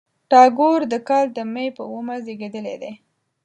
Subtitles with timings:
[0.29, 2.91] ټاګور د کال د مۍ په اوومه زېږېدلی دی.